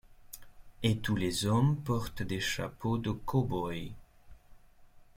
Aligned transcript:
Et 0.81 0.97
tous 0.97 1.15
les 1.15 1.45
hommes 1.45 1.75
portent 1.75 2.23
des 2.23 2.39
chapeaux 2.39 2.97
de 2.97 3.11
cow-boy. 3.11 3.91